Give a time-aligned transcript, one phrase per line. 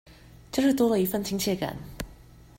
[0.51, 1.75] 就是多了一分親切感